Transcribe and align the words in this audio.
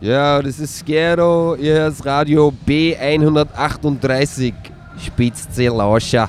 Ja, 0.00 0.40
das 0.40 0.60
ist 0.60 0.86
Gero, 0.86 1.56
ihr 1.56 1.74
hört 1.74 2.06
Radio 2.06 2.52
B138, 2.64 4.54
Spitzzell-Lauscher. 5.04 6.28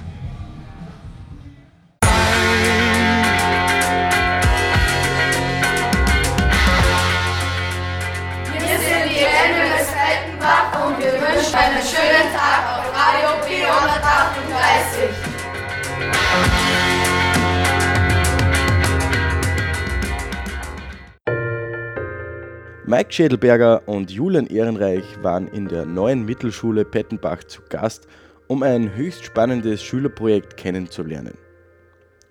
Mike 23.00 23.14
Schädelberger 23.14 23.88
und 23.88 24.12
Julian 24.12 24.48
Ehrenreich 24.48 25.06
waren 25.24 25.48
in 25.48 25.70
der 25.70 25.86
neuen 25.86 26.26
Mittelschule 26.26 26.84
Pettenbach 26.84 27.46
zu 27.46 27.62
Gast, 27.70 28.10
um 28.48 28.62
ein 28.62 28.94
höchst 28.94 29.24
spannendes 29.24 29.82
Schülerprojekt 29.82 30.58
kennenzulernen. 30.58 31.36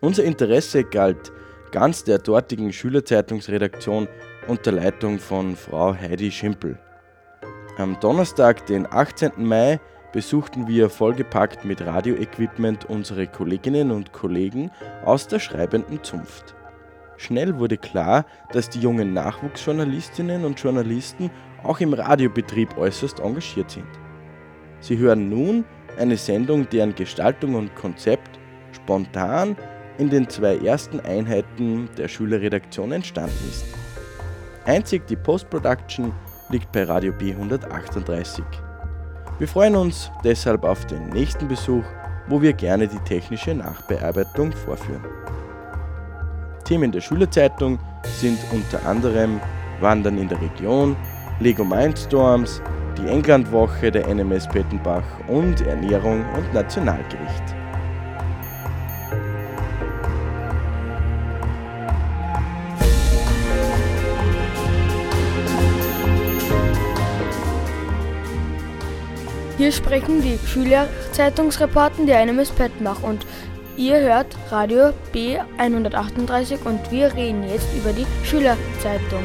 Unser 0.01 0.25
Interesse 0.25 0.85
galt 0.85 1.33
ganz 1.73 2.05
der 2.05 2.19
dortigen 2.19 2.71
Schülerzeitungsredaktion 2.71 4.09
unter 4.47 4.73
Leitung 4.73 5.19
von 5.19 5.57
Frau 5.57 5.95
Heidi 5.95 6.31
Schimpel. 6.31 6.79
Am 7.79 7.99
Donnerstag, 8.01 8.67
den 8.67 8.87
18. 8.93 9.33
Mai, 9.39 9.81
besuchten 10.13 10.69
wir 10.69 10.91
vollgepackt 10.91 11.65
mit 11.65 11.81
Radioequipment 11.81 12.85
unsere 12.85 13.27
Kolleginnen 13.27 13.91
und 13.91 14.13
Kollegen 14.13 14.71
aus 15.03 15.29
der 15.29 15.39
schreibenden 15.39 16.05
Zunft. 16.05 16.58
Schnell 17.19 17.59
wurde 17.59 17.77
klar, 17.77 18.25
dass 18.53 18.71
die 18.71 18.81
jungen 18.81 19.13
Nachwuchsjournalistinnen 19.13 20.45
und 20.45 20.59
Journalisten 20.59 21.31
auch 21.65 21.81
im 21.81 21.93
Radiobetrieb 21.93 22.79
äußerst 22.79 23.19
engagiert 23.19 23.73
sind. 23.73 23.89
Sie 24.81 24.97
hören 24.97 25.29
nun 25.29 25.65
eine 25.99 26.17
Sendung, 26.17 26.69
deren 26.71 26.95
Gestaltung 26.95 27.57
und 27.57 27.75
Konzept 27.75 28.39
spontan 28.73 29.57
in 29.99 30.09
den 30.09 30.29
zwei 30.29 30.59
ersten 30.59 31.01
Einheiten 31.01 31.89
der 31.99 32.07
Schülerredaktion 32.07 32.93
entstanden 32.93 33.49
ist. 33.49 33.67
Einzig 34.65 35.05
die 35.09 35.17
Post-Production 35.17 36.13
liegt 36.51 36.71
bei 36.71 36.85
Radio 36.85 37.13
B138. 37.13 38.43
Wir 39.41 39.49
freuen 39.49 39.75
uns 39.75 40.13
deshalb 40.23 40.63
auf 40.65 40.87
den 40.87 41.09
nächsten 41.09 41.49
Besuch, 41.49 41.85
wo 42.29 42.41
wir 42.41 42.53
gerne 42.53 42.87
die 42.87 43.01
technische 43.01 43.55
Nachbearbeitung 43.55 44.53
vorführen. 44.53 45.05
Themen 46.69 46.93
der 46.93 47.01
Schülerzeitung 47.01 47.79
sind 48.05 48.39
unter 48.53 48.85
anderem 48.87 49.41
Wandern 49.81 50.19
in 50.19 50.29
der 50.29 50.39
Region, 50.39 50.95
Lego 51.41 51.65
Mindstorms, 51.65 52.61
die 52.99 53.09
Englandwoche 53.09 53.91
der 53.91 54.07
NMS 54.07 54.47
Pettenbach 54.49 55.03
und 55.29 55.63
Ernährung 55.63 56.27
und 56.37 56.53
Nationalgericht. 56.53 57.43
Hier 69.57 69.73
sprechen 69.73 70.21
die 70.21 70.39
Schülerzeitungsreporten 70.47 72.07
der 72.07 72.27
NMS 72.27 72.51
Pettenbach 72.51 73.03
und 73.03 73.25
Ihr 73.79 74.01
hört 74.01 74.37
Radio 74.51 74.91
B138 75.15 76.65
und 76.65 76.91
wir 76.91 77.15
reden 77.15 77.49
jetzt 77.49 77.69
über 77.77 77.93
die 77.93 78.05
Schülerzeitung. 78.25 79.23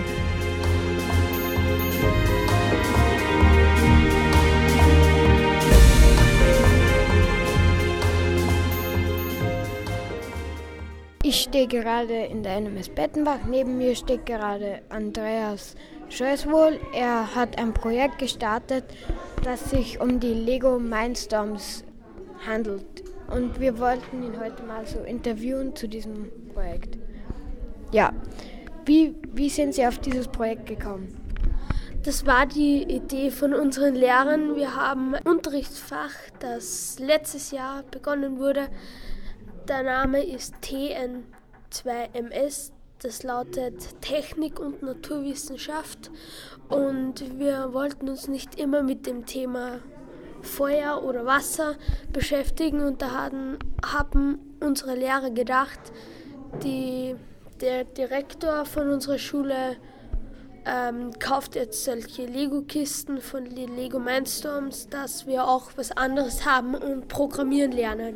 Ich 11.24 11.42
stehe 11.42 11.66
gerade 11.66 12.14
in 12.14 12.44
der 12.44 12.62
NMS 12.62 12.90
Bettenbach. 12.90 13.40
Neben 13.50 13.80
mir 13.80 13.96
steht 13.96 14.28
gerade 14.28 14.84
Andreas 14.90 15.74
Schößwohl. 16.10 16.80
Er 16.94 17.34
hat 17.34 17.58
ein 17.58 17.74
Projekt 17.74 18.20
gestartet, 18.20 18.84
das 19.44 19.72
sich 19.72 20.00
um 20.00 20.20
die 20.20 20.36
Lego 20.36 20.78
Mindstorms 20.78 21.84
handelt. 22.46 23.03
Und 23.34 23.60
wir 23.60 23.80
wollten 23.80 24.22
ihn 24.22 24.40
heute 24.40 24.62
mal 24.64 24.86
so 24.86 25.00
interviewen 25.00 25.76
zu 25.76 25.88
diesem 25.88 26.30
Projekt. 26.54 27.00
Ja, 27.92 28.14
wie, 28.86 29.16
wie 29.34 29.50
sind 29.50 29.74
Sie 29.74 29.88
auf 29.88 29.98
dieses 29.98 30.28
Projekt 30.28 30.68
gekommen? 30.68 31.18
Das 32.04 32.28
war 32.28 32.46
die 32.46 32.84
Idee 32.84 33.32
von 33.32 33.54
unseren 33.54 33.96
Lehrern. 33.96 34.56
Wir 34.56 34.76
haben 34.76 35.16
ein 35.16 35.26
Unterrichtsfach, 35.26 36.12
das 36.40 37.00
letztes 37.00 37.52
Jahr 37.52 37.84
begonnen 37.90 38.40
wurde. 38.40 38.68
Der 39.68 39.84
Name 39.84 40.22
ist 40.22 40.54
TN2MS. 40.62 42.72
Das 43.02 43.24
lautet 43.24 44.02
Technik 44.02 44.60
und 44.60 44.84
Naturwissenschaft. 44.84 46.12
Und 46.68 47.40
wir 47.40 47.74
wollten 47.74 48.10
uns 48.10 48.28
nicht 48.28 48.60
immer 48.60 48.84
mit 48.84 49.08
dem 49.08 49.26
Thema 49.26 49.80
Feuer 50.44 51.04
oder 51.04 51.26
Wasser 51.26 51.76
beschäftigen 52.12 52.82
und 52.82 53.02
da 53.02 53.12
hatten, 53.12 53.58
haben 53.86 54.40
unsere 54.60 54.96
Lehrer 54.96 55.32
gedacht, 55.32 55.80
die, 56.64 57.16
der 57.62 57.86
Direktor 57.86 58.66
von 58.66 58.90
unserer 58.90 59.18
Schule 59.18 59.78
ähm, 60.66 61.12
kauft 61.20 61.56
jetzt 61.56 61.84
solche 61.84 62.26
Lego-Kisten 62.26 63.20
von 63.20 63.46
den 63.46 63.76
Lego 63.76 64.00
Mindstorms, 64.00 64.88
dass 64.90 65.28
wir 65.28 65.48
auch 65.48 65.72
was 65.76 65.92
anderes 65.92 66.46
haben 66.46 66.76
und 66.76 67.08
programmieren 67.08 67.72
lernen. 67.72 68.16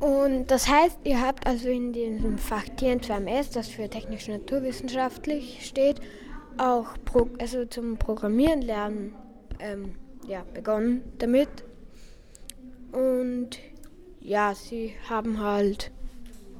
Und 0.00 0.46
das 0.50 0.68
heißt, 0.68 0.98
ihr 1.04 1.20
habt 1.20 1.46
also 1.46 1.68
in 1.68 1.92
diesem 1.92 2.38
Fach 2.38 2.64
TN2MS, 2.64 3.52
das 3.52 3.68
für 3.68 3.88
technisch-naturwissenschaftlich 3.88 5.66
steht, 5.66 6.00
auch 6.56 6.94
Pro 7.04 7.28
also 7.40 7.64
zum 7.64 7.98
Programmieren 7.98 8.62
lernen 8.62 9.14
ähm, 9.58 9.94
ja, 10.28 10.44
begonnen 10.54 11.02
damit. 11.18 11.48
Und 12.92 13.58
ja, 14.20 14.54
sie 14.54 14.94
haben 15.08 15.40
halt 15.42 15.90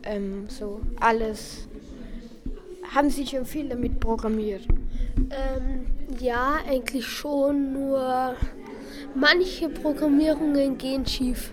ähm, 0.03 0.49
so 0.49 0.81
alles, 0.99 1.69
haben 2.93 3.11
sie 3.11 3.27
schon 3.27 3.45
viel 3.45 3.69
damit 3.69 4.01
programmiert. 4.01 4.67
Ähm, 5.31 5.87
ja, 6.19 6.59
eigentlich 6.67 7.07
schon, 7.07 7.73
nur 7.73 8.35
manche 9.15 9.69
Programmierungen 9.69 10.79
gehen 10.79 11.07
schief. 11.07 11.53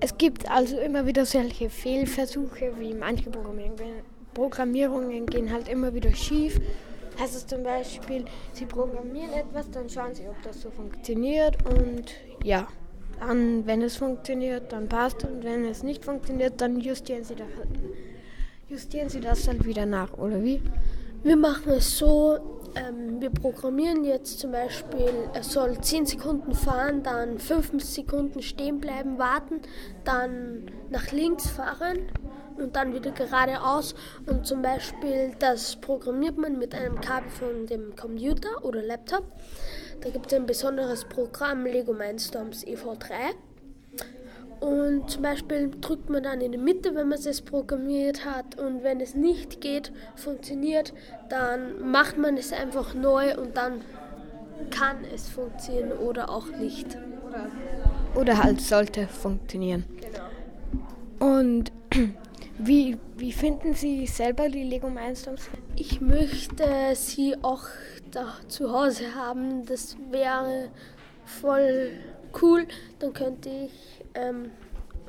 Es 0.00 0.16
gibt 0.16 0.48
also 0.50 0.78
immer 0.78 1.06
wieder 1.06 1.26
solche 1.26 1.70
Fehlversuche, 1.70 2.72
wie 2.78 2.94
manche 2.94 3.30
Programmierungen, 3.30 4.02
Programmierungen 4.32 5.26
gehen 5.26 5.52
halt 5.52 5.68
immer 5.68 5.92
wieder 5.92 6.12
schief. 6.14 6.60
Es 7.22 7.46
zum 7.46 7.64
Beispiel, 7.64 8.24
Sie 8.52 8.64
programmieren 8.64 9.32
etwas, 9.32 9.68
dann 9.70 9.88
schauen 9.88 10.14
Sie, 10.14 10.28
ob 10.28 10.40
das 10.42 10.60
so 10.60 10.70
funktioniert 10.70 11.56
und 11.64 12.12
ja, 12.44 12.68
dann, 13.18 13.66
wenn 13.66 13.82
es 13.82 13.96
funktioniert, 13.96 14.72
dann 14.72 14.88
passt 14.88 15.24
und 15.24 15.42
wenn 15.42 15.64
es 15.64 15.82
nicht 15.82 16.04
funktioniert, 16.04 16.60
dann 16.60 16.78
justieren 16.78 17.24
Sie 17.24 17.34
das, 17.34 17.48
justieren 18.68 19.08
Sie 19.08 19.20
das 19.20 19.44
dann 19.44 19.64
wieder 19.64 19.84
nach, 19.84 20.12
oder 20.16 20.42
wie? 20.44 20.62
Wir 21.24 21.36
machen 21.36 21.72
es 21.72 21.98
so, 21.98 22.38
ähm, 22.76 23.20
wir 23.20 23.30
programmieren 23.30 24.04
jetzt 24.04 24.38
zum 24.38 24.52
Beispiel, 24.52 25.10
es 25.34 25.52
soll 25.52 25.80
10 25.80 26.06
Sekunden 26.06 26.54
fahren, 26.54 27.02
dann 27.02 27.40
5 27.40 27.82
Sekunden 27.82 28.42
stehen 28.42 28.78
bleiben, 28.78 29.18
warten, 29.18 29.62
dann 30.04 30.70
nach 30.90 31.10
links 31.10 31.48
fahren 31.48 31.98
und 32.60 32.76
dann 32.76 32.94
wieder 32.94 33.10
geradeaus. 33.10 33.94
Und 34.26 34.46
zum 34.46 34.62
Beispiel, 34.62 35.32
das 35.38 35.76
programmiert 35.76 36.36
man 36.38 36.58
mit 36.58 36.74
einem 36.74 37.00
Kabel 37.00 37.30
von 37.30 37.66
dem 37.66 37.94
Computer 37.96 38.64
oder 38.64 38.82
Laptop. 38.82 39.24
Da 40.00 40.10
gibt 40.10 40.26
es 40.26 40.34
ein 40.34 40.46
besonderes 40.46 41.04
Programm, 41.04 41.64
Lego 41.64 41.92
Mindstorms 41.92 42.64
EV3. 42.64 43.34
Und 44.60 45.08
zum 45.08 45.22
Beispiel 45.22 45.70
drückt 45.80 46.10
man 46.10 46.24
dann 46.24 46.40
in 46.40 46.52
die 46.52 46.58
Mitte, 46.58 46.94
wenn 46.94 47.08
man 47.08 47.18
es 47.18 47.42
programmiert 47.42 48.24
hat. 48.24 48.58
Und 48.58 48.82
wenn 48.82 49.00
es 49.00 49.14
nicht 49.14 49.60
geht, 49.60 49.92
funktioniert, 50.16 50.92
dann 51.28 51.90
macht 51.90 52.18
man 52.18 52.36
es 52.36 52.52
einfach 52.52 52.94
neu 52.94 53.36
und 53.36 53.56
dann 53.56 53.80
kann 54.70 55.04
es 55.14 55.28
funktionieren 55.28 55.92
oder 55.92 56.28
auch 56.30 56.48
nicht. 56.48 56.98
Oder 58.14 58.42
halt 58.42 58.60
sollte 58.60 59.06
funktionieren. 59.06 59.84
Genau. 60.00 61.36
Und 61.36 61.72
wie, 62.58 62.98
wie 63.16 63.32
finden 63.32 63.74
Sie 63.74 64.06
selber 64.06 64.48
die 64.48 64.64
Lego 64.64 64.90
Mindstorms? 64.90 65.48
Ich 65.76 66.00
möchte 66.00 66.92
sie 66.94 67.36
auch 67.42 67.64
da 68.10 68.34
zu 68.48 68.72
Hause 68.72 69.14
haben. 69.14 69.64
Das 69.64 69.96
wäre 70.10 70.68
voll 71.24 71.92
cool. 72.42 72.66
Dann 72.98 73.12
könnte 73.12 73.48
ich 73.48 74.04
ähm, 74.14 74.50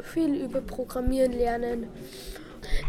viel 0.04 0.36
über 0.36 0.62
Programmieren 0.62 1.34
lernen. 1.34 1.88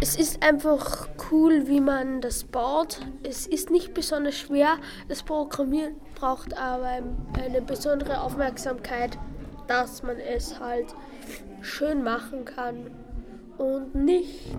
es 0.03 0.17
ist 0.17 0.43
einfach 0.43 1.09
cool, 1.31 1.67
wie 1.67 1.81
man 1.81 2.21
das 2.21 2.45
baut. 2.45 3.01
Es 3.23 3.47
ist 3.47 3.71
nicht 3.71 3.95
besonders 3.95 4.37
schwer. 4.37 4.77
Das 5.09 5.23
Programmieren 5.23 5.95
braucht 6.17 6.57
aber 6.59 7.03
eine 7.43 7.63
besondere 7.63 8.21
Aufmerksamkeit, 8.21 9.17
dass 9.69 10.03
man 10.03 10.19
es 10.19 10.61
halt 10.61 10.95
schön 11.63 12.03
machen 12.03 12.45
kann 12.45 12.91
und 13.61 13.95
nicht 13.95 14.55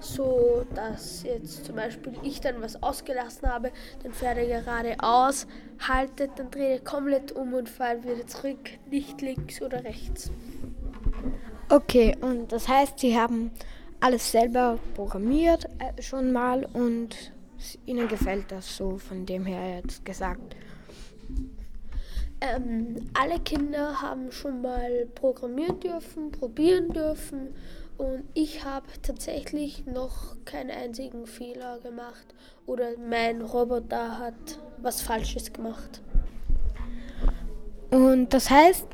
so, 0.00 0.64
dass 0.74 1.22
jetzt 1.22 1.66
zum 1.66 1.76
Beispiel 1.76 2.14
ich 2.22 2.40
dann 2.40 2.62
was 2.62 2.82
ausgelassen 2.82 3.46
habe, 3.46 3.72
dann 4.02 4.12
fährt 4.12 4.38
er 4.38 4.62
geradeaus, 4.62 5.46
haltet, 5.86 6.30
dann 6.36 6.50
dreht 6.50 6.70
er 6.70 6.80
komplett 6.80 7.32
um 7.32 7.52
und 7.52 7.68
fährt 7.68 8.04
wieder 8.04 8.26
zurück, 8.26 8.70
nicht 8.90 9.20
links 9.20 9.60
oder 9.60 9.84
rechts. 9.84 10.30
Okay, 11.68 12.16
und 12.22 12.50
das 12.50 12.66
heißt, 12.68 12.98
Sie 12.98 13.18
haben 13.18 13.50
alles 14.00 14.32
selber 14.32 14.78
programmiert 14.94 15.66
äh, 15.78 16.00
schon 16.00 16.32
mal 16.32 16.66
und 16.72 17.32
Ihnen 17.84 18.08
gefällt 18.08 18.50
das 18.50 18.76
so 18.76 18.96
von 18.96 19.26
dem 19.26 19.44
her 19.44 19.80
jetzt 19.82 20.04
gesagt. 20.06 20.56
Ähm, 22.40 23.10
alle 23.20 23.40
Kinder 23.40 24.00
haben 24.00 24.30
schon 24.30 24.62
mal 24.62 25.06
programmieren 25.16 25.80
dürfen, 25.80 26.30
probieren 26.30 26.90
dürfen 26.90 27.48
und 27.98 28.24
ich 28.34 28.64
habe 28.64 28.86
tatsächlich 29.02 29.84
noch 29.86 30.36
keinen 30.44 30.70
einzigen 30.70 31.26
Fehler 31.26 31.80
gemacht 31.80 32.34
oder 32.64 32.96
mein 32.96 33.42
Roboter 33.42 34.18
hat 34.18 34.60
was 34.80 35.02
Falsches 35.02 35.52
gemacht. 35.52 36.00
Und 37.90 38.32
das 38.32 38.50
heißt, 38.50 38.86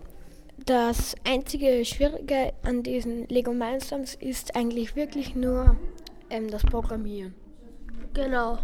das 0.64 1.14
einzige 1.26 1.84
Schwierige 1.84 2.54
an 2.62 2.82
diesen 2.82 3.28
Lego 3.28 3.52
Mindstorms 3.52 4.14
ist 4.14 4.56
eigentlich 4.56 4.96
wirklich 4.96 5.34
nur 5.34 5.76
ähm, 6.30 6.50
das 6.50 6.62
Programmieren. 6.62 7.34
Genau. 8.14 8.58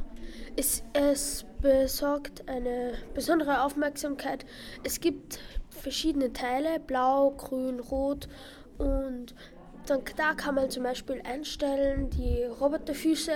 Es, 0.57 0.83
es 0.95 1.45
besorgt 1.61 2.49
eine 2.49 2.95
besondere 3.15 3.63
Aufmerksamkeit. 3.63 4.47
Es 4.85 5.01
gibt 5.01 5.39
verschiedene 5.69 6.33
Teile, 6.33 6.81
blau, 6.81 7.33
grün, 7.33 7.81
rot 7.81 8.29
und 8.79 9.35
dann, 9.91 10.03
da 10.17 10.35
kann 10.35 10.55
man 10.55 10.71
zum 10.71 10.85
Beispiel 10.85 11.21
einstellen, 11.25 12.11
die 12.11 12.45
Roboterfüße 12.45 13.33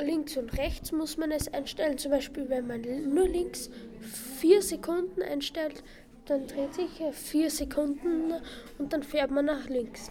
links 0.00 0.36
und 0.36 0.56
rechts 0.56 0.92
muss 0.92 1.16
man 1.16 1.32
es 1.32 1.52
einstellen. 1.52 1.98
Zum 1.98 2.12
Beispiel, 2.12 2.48
wenn 2.48 2.66
man 2.66 2.82
nur 3.12 3.26
links 3.26 3.68
vier 4.38 4.62
Sekunden 4.62 5.22
einstellt, 5.22 5.82
dann 6.26 6.46
dreht 6.46 6.74
sich 6.74 7.00
er 7.00 7.12
vier 7.12 7.50
Sekunden 7.50 8.32
und 8.78 8.92
dann 8.92 9.02
fährt 9.02 9.30
man 9.30 9.46
nach 9.46 9.68
links. 9.68 10.10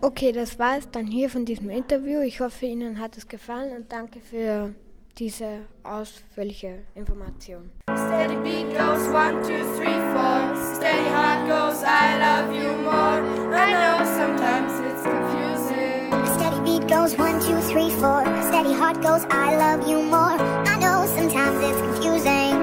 Okay, 0.00 0.32
das 0.32 0.58
war 0.58 0.78
es 0.78 0.90
dann 0.90 1.06
hier 1.06 1.28
von 1.28 1.44
diesem 1.44 1.68
Interview. 1.68 2.20
Ich 2.20 2.40
hoffe, 2.40 2.64
Ihnen 2.64 2.98
hat 2.98 3.18
es 3.18 3.28
gefallen 3.28 3.76
und 3.76 3.92
danke 3.92 4.20
für 4.20 4.74
diese 5.20 5.66
ausführliche 5.84 6.78
Information. 6.94 7.70
Steady 7.94 8.36
beat 8.36 8.72
goes 8.72 9.06
one, 9.12 9.42
two, 9.42 9.62
three, 9.76 10.00
four. 10.12 10.56
Steady 10.74 11.08
heart 11.10 11.46
goes 11.46 11.84
I 11.84 12.16
love 12.18 12.48
you 12.56 12.72
more. 12.88 13.20
I 13.52 13.70
know 13.76 13.96
sometimes 14.16 14.72
it's 14.80 15.02
confusing. 15.04 16.08
Steady 16.36 16.60
beat 16.64 16.88
goes 16.88 17.18
one, 17.18 17.38
two, 17.38 17.60
three, 17.68 17.90
four. 18.00 18.24
Steady 18.48 18.72
heart 18.72 19.02
goes 19.02 19.26
I 19.30 19.56
love 19.56 19.86
you 19.86 20.00
more. 20.02 20.40
I 20.72 20.78
know 20.80 21.04
sometimes 21.14 21.58
it's 21.68 21.80
confusing. 21.82 22.56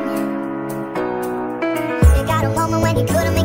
You 2.18 2.24
got 2.26 2.44
a 2.44 2.50
moment 2.50 2.82
when 2.82 2.98
you 2.98 3.06
couldn't 3.06 3.36
make 3.36 3.37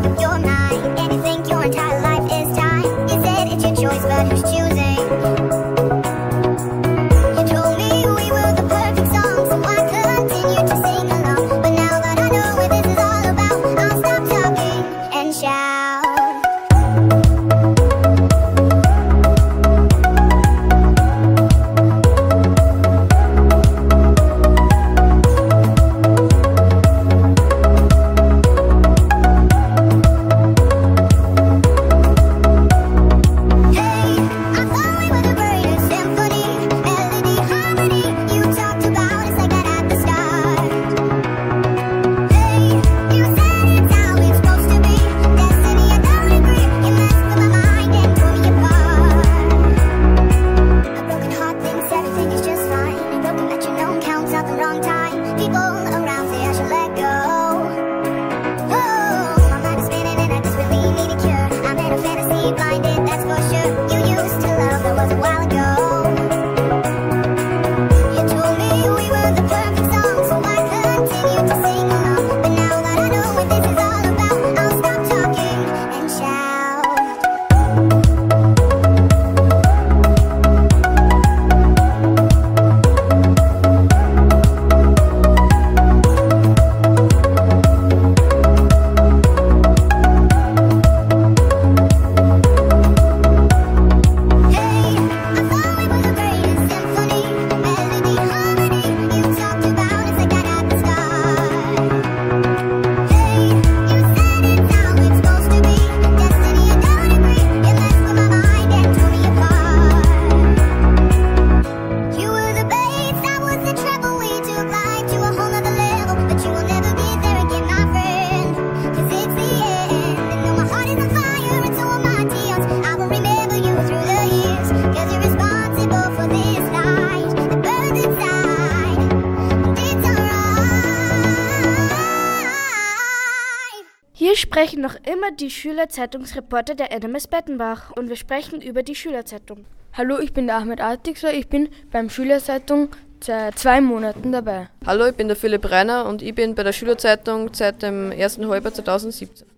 sprechen 134.63 134.81
noch 134.81 134.95
immer 134.95 135.33
die 135.33 135.51
Schülerzeitungsreporter 135.51 136.77
der 136.77 136.97
NMS 136.97 137.27
Bettenbach 137.27 137.91
und 137.97 138.09
wir 138.09 138.15
sprechen 138.15 138.61
über 138.63 138.85
die 138.85 138.95
Schülerzeitung. 138.95 139.65
Hallo, 139.93 140.21
ich 140.21 140.33
bin 140.33 140.47
der 140.47 140.59
Ahmed 140.59 140.81
Artixer, 140.81 141.35
ich 141.35 141.49
bin 141.49 141.69
beim 141.91 142.09
Schülerzeitung 142.09 142.91
seit 143.19 143.59
zwei 143.59 143.81
Monaten 143.81 144.31
dabei. 144.31 144.69
Hallo, 144.87 145.07
ich 145.07 145.17
bin 145.17 145.27
der 145.27 145.37
Philipp 145.37 145.69
Reiner 145.69 146.07
und 146.07 146.23
ich 146.23 146.33
bin 146.33 146.55
bei 146.55 146.63
der 146.63 146.73
Schülerzeitung 146.73 147.53
seit 147.53 147.83
dem 147.83 148.13
ersten 148.13 148.49
Halbjahr 148.49 148.73
2017. 148.73 149.49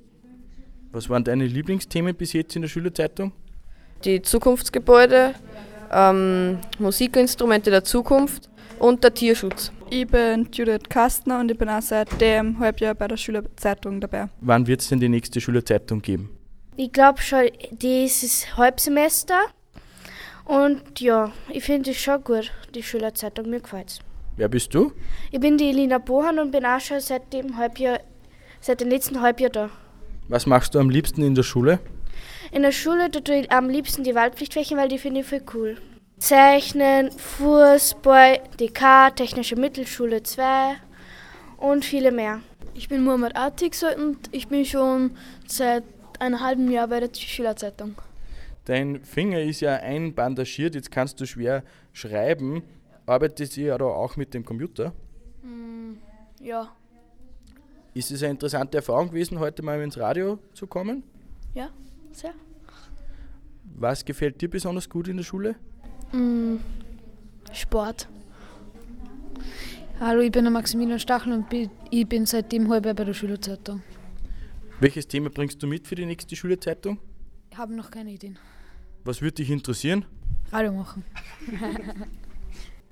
Was 0.93 1.11
waren 1.11 1.23
deine 1.23 1.45
Lieblingsthemen 1.45 2.15
bis 2.15 2.33
jetzt 2.33 2.57
in 2.57 2.63
der 2.63 2.71
Schülerzeitung? 2.71 3.33
Die 4.07 4.23
Zukunftsgebäude, 4.23 5.35
ähm, 5.93 6.61
Musikinstrumente 6.79 7.71
der 7.71 7.85
Zukunft 7.85 8.49
und 8.79 9.05
der 9.05 9.13
Tierschutz. 9.13 9.71
Ich 9.91 10.07
bin 10.07 10.49
Judith 10.53 10.89
Kastner 10.89 11.41
und 11.41 11.51
ich 11.51 11.59
bin 11.59 11.69
auch 11.69 11.83
seit 11.83 12.21
dem 12.21 12.59
Halbjahr 12.59 12.95
bei 12.95 13.07
der 13.07 13.17
Schülerzeitung 13.17 14.01
dabei. 14.01 14.29
Wann 14.41 14.67
wird 14.67 14.81
es 14.81 14.89
denn 14.89 14.99
die 14.99 15.09
nächste 15.09 15.41
Schülerzeitung 15.41 16.03
geben? 16.03 16.31
Ich 16.77 16.91
glaube 16.91 17.21
schon 17.21 17.49
dieses 17.71 18.57
Halbsemester. 18.57 19.39
Und 20.45 21.01
ja, 21.01 21.33
ich 21.49 21.65
finde 21.65 21.93
es 21.93 21.99
schon 21.99 22.23
gut, 22.25 22.51
die 22.75 22.83
Schülerzeitung, 22.83 23.49
mir 23.49 23.61
gefällt 23.61 23.89
es. 23.89 23.99
Wer 24.37 24.49
bist 24.49 24.75
du? 24.75 24.93
Ich 25.31 25.41
bin 25.41 25.57
die 25.59 25.69
Elina 25.69 25.99
Bohan 25.99 26.39
und 26.39 26.51
bin 26.51 26.67
auch 26.67 26.81
schon 26.81 27.01
seit 27.01 27.33
dem 27.33 27.57
Halbjahr, 27.57 28.01
seit 28.61 28.81
dem 28.81 28.89
letzten 28.89 29.21
Halbjahr 29.21 29.51
da. 29.51 29.71
Was 30.29 30.47
machst 30.47 30.75
du 30.75 30.81
am 30.81 30.91
liebsten 30.91 31.23
in 31.23 31.35
der 31.35 31.45
Schule? 31.45 31.79
In 32.51 32.63
der 32.63 32.73
Schule 32.73 33.11
tue 33.11 33.41
ich 33.41 33.53
am 33.53 33.69
liebsten 33.69 34.03
die 34.03 34.15
Wahlpflichtfächer, 34.15 34.77
weil 34.77 34.89
die 34.89 34.99
finde 34.99 35.21
ich 35.21 35.27
voll 35.27 35.43
cool. 35.55 35.77
Zeichnen, 36.19 37.11
Fußball, 37.11 38.41
DK, 38.59 39.11
Technische 39.15 39.57
Mittelschule 39.57 40.23
2 40.23 40.77
und 41.59 41.85
viele 41.85 42.13
mehr. 42.13 42.41
Ich 42.75 42.89
bin 42.89 43.05
Muhammad 43.05 43.37
Atik 43.37 43.75
und 43.97 44.19
ich 44.33 44.49
bin 44.49 44.65
schon 44.65 45.17
seit 45.47 45.85
einem 46.21 46.41
halben 46.41 46.71
Jahr 46.71 46.89
bei 46.89 47.01
der 47.01 47.11
Schülerzeitung. 47.13 47.97
Dein 48.65 49.05
Finger 49.05 49.41
ist 49.41 49.61
ja 49.61 49.75
einbandagiert, 49.75 50.75
jetzt 50.75 50.91
kannst 50.91 51.21
du 51.21 51.27
schwer 51.27 51.63
schreiben. 51.93 52.63
Arbeitet 53.07 53.57
ihr 53.57 53.77
da 53.77 53.85
auch 53.85 54.17
mit 54.17 54.33
dem 54.33 54.45
Computer? 54.45 54.93
Mm, 55.43 55.95
ja. 56.41 56.75
Ist 57.93 58.11
es 58.11 58.23
eine 58.23 58.33
interessante 58.33 58.79
Erfahrung 58.79 59.09
gewesen, 59.09 59.39
heute 59.39 59.63
mal 59.63 59.81
ins 59.83 59.99
Radio 59.99 60.39
zu 60.55 60.67
kommen? 60.67 61.03
Ja, 61.55 61.71
sehr. 62.13 62.33
Was 63.77 64.05
gefällt 64.05 64.41
dir 64.41 64.49
besonders 64.49 64.89
gut 64.89 65.09
in 65.09 65.19
der 65.19 65.25
Schule? 65.25 65.57
Mm, 66.15 66.61
Sport. 67.53 68.09
Hallo, 69.99 70.21
ich 70.21 70.31
bin 70.31 70.45
der 70.45 70.53
Maximilian 70.53 71.01
Stachel 71.01 71.33
und 71.33 71.47
ich 71.91 72.09
bin 72.09 72.25
seitdem 72.25 72.71
halber 72.71 72.95
bei 72.95 73.03
der 73.03 73.15
Schülerzeitung. 73.15 73.83
Welches 74.79 75.09
Thema 75.09 75.31
bringst 75.31 75.61
du 75.61 75.67
mit 75.67 75.89
für 75.89 75.97
die 75.97 76.07
nächste 76.07 76.37
Schülerzeitung? 76.37 77.01
Ich 77.51 77.59
habe 77.59 77.75
noch 77.75 77.91
keine 77.91 78.13
Ideen. 78.13 78.39
Was 79.03 79.23
würde 79.23 79.35
dich 79.35 79.51
interessieren? 79.51 80.05
Radio 80.53 80.73
machen. 80.73 81.05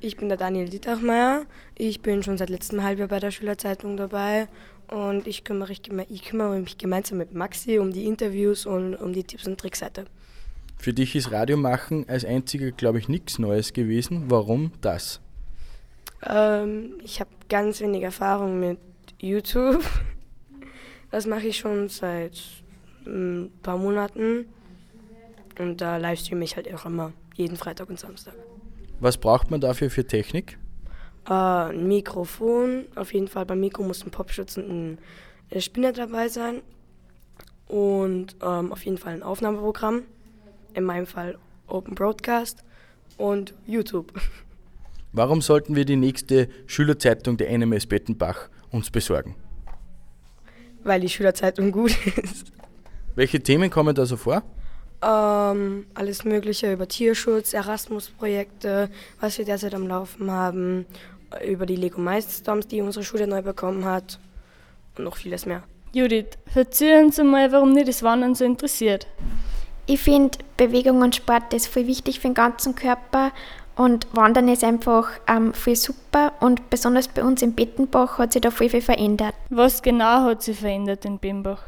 ich 0.00 0.16
bin 0.16 0.28
der 0.28 0.36
Daniel 0.36 0.68
Dietermeier. 0.68 1.46
Ich 1.78 2.02
bin 2.02 2.24
schon 2.24 2.38
seit 2.38 2.50
letztem 2.50 2.82
Halbjahr 2.82 3.06
bei 3.06 3.20
der 3.20 3.30
Schülerzeitung 3.30 3.96
dabei 3.96 4.48
und 4.88 5.28
ich 5.28 5.44
kümmere, 5.44 5.72
ich 5.72 6.24
kümmere 6.24 6.58
mich 6.58 6.76
gemeinsam 6.76 7.18
mit 7.18 7.34
Maxi 7.34 7.78
um 7.78 7.92
die 7.92 8.06
Interviews 8.06 8.66
und 8.66 8.96
um 8.96 9.12
die 9.12 9.22
Tipps 9.22 9.46
und 9.46 9.60
Trickseite. 9.60 10.06
Für 10.82 10.92
dich 10.92 11.14
ist 11.14 11.30
Radiomachen 11.30 12.08
als 12.08 12.24
einziger, 12.24 12.72
glaube 12.72 12.98
ich, 12.98 13.08
nichts 13.08 13.38
Neues 13.38 13.72
gewesen. 13.72 14.24
Warum 14.26 14.72
das? 14.80 15.20
Ähm, 16.26 16.94
ich 17.04 17.20
habe 17.20 17.30
ganz 17.48 17.80
wenig 17.80 18.02
Erfahrung 18.02 18.58
mit 18.58 18.78
YouTube. 19.20 19.84
Das 21.12 21.26
mache 21.26 21.46
ich 21.46 21.58
schon 21.58 21.90
seit 21.90 22.40
ein 23.04 23.42
mm, 23.42 23.50
paar 23.62 23.76
Monaten. 23.76 24.46
Und 25.58 25.82
da 25.82 25.98
livestreame 25.98 26.42
ich 26.42 26.56
halt 26.56 26.72
auch 26.72 26.86
immer, 26.86 27.12
jeden 27.34 27.58
Freitag 27.58 27.90
und 27.90 28.00
Samstag. 28.00 28.32
Was 28.98 29.18
braucht 29.18 29.50
man 29.50 29.60
dafür 29.60 29.90
für 29.90 30.06
Technik? 30.06 30.58
Äh, 31.28 31.32
ein 31.34 31.86
Mikrofon, 31.86 32.86
auf 32.94 33.12
jeden 33.12 33.28
Fall 33.28 33.44
beim 33.44 33.60
Mikro 33.60 33.82
muss 33.82 34.02
ein 34.06 34.10
Popschutz 34.10 34.56
und 34.56 34.98
ein 35.50 35.60
Spinner 35.60 35.92
dabei 35.92 36.28
sein. 36.28 36.62
Und 37.68 38.34
ähm, 38.42 38.72
auf 38.72 38.84
jeden 38.86 38.96
Fall 38.96 39.12
ein 39.12 39.22
Aufnahmeprogramm, 39.22 40.04
in 40.74 40.84
meinem 40.84 41.06
Fall 41.06 41.38
Open 41.66 41.94
Broadcast 41.94 42.62
und 43.16 43.54
YouTube. 43.66 44.12
Warum 45.12 45.42
sollten 45.42 45.76
wir 45.76 45.84
die 45.84 45.96
nächste 45.96 46.48
Schülerzeitung 46.66 47.36
der 47.36 47.56
NMS 47.56 47.86
Bettenbach 47.86 48.48
uns 48.70 48.90
besorgen? 48.90 49.34
Weil 50.84 51.00
die 51.00 51.08
Schülerzeitung 51.08 51.70
gut 51.70 51.94
ist. 52.16 52.52
Welche 53.14 53.40
Themen 53.40 53.70
kommen 53.70 53.94
da 53.94 54.06
so 54.06 54.16
vor? 54.16 54.42
Ähm, 55.02 55.86
alles 55.94 56.24
Mögliche 56.24 56.72
über 56.72 56.88
Tierschutz, 56.88 57.52
Erasmus-Projekte, 57.52 58.88
was 59.20 59.36
wir 59.36 59.44
derzeit 59.44 59.74
am 59.74 59.86
Laufen 59.86 60.30
haben, 60.30 60.86
über 61.46 61.66
die 61.66 61.76
Lego 61.76 62.00
Milestorms, 62.00 62.68
die 62.68 62.80
unsere 62.80 63.04
Schule 63.04 63.26
neu 63.26 63.42
bekommen 63.42 63.84
hat 63.84 64.18
und 64.96 65.04
noch 65.04 65.16
vieles 65.16 65.44
mehr. 65.44 65.62
Judith, 65.92 66.38
erzähl 66.54 67.04
uns 67.04 67.18
mal, 67.18 67.52
warum 67.52 67.74
dich 67.74 67.84
das 67.84 68.02
Wandern 68.02 68.34
so 68.34 68.44
interessiert. 68.44 69.06
Ich 69.86 70.00
finde, 70.00 70.38
Bewegung 70.56 71.02
und 71.02 71.16
Sport 71.16 71.52
ist 71.52 71.66
voll 71.66 71.86
wichtig 71.86 72.20
für 72.20 72.28
den 72.28 72.34
ganzen 72.34 72.74
Körper 72.74 73.32
und 73.74 74.06
Wandern 74.14 74.48
ist 74.48 74.64
einfach 74.64 75.08
ähm, 75.26 75.54
viel 75.54 75.76
super 75.76 76.32
und 76.40 76.70
besonders 76.70 77.08
bei 77.08 77.24
uns 77.24 77.42
in 77.42 77.54
Bettenbach 77.54 78.18
hat 78.18 78.32
sich 78.32 78.42
da 78.42 78.50
viel, 78.50 78.68
viel 78.68 78.82
verändert. 78.82 79.34
Was 79.50 79.82
genau 79.82 80.24
hat 80.24 80.42
sich 80.42 80.58
verändert 80.58 81.04
in 81.04 81.18
Bimbach? 81.18 81.62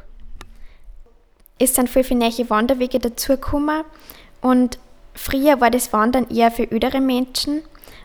Es 1.59 1.75
sind 1.75 1.88
viel, 1.88 2.04
viele 2.04 2.21
neue 2.21 2.50
Wanderwege 2.50 2.99
dazugekommen 2.99 3.85
und 4.42 4.78
früher 5.14 5.61
war 5.61 5.71
das 5.71 5.92
Wandern 5.92 6.28
eher 6.28 6.50
für 6.50 6.64
ödere 6.64 7.00
Menschen, 7.00 7.62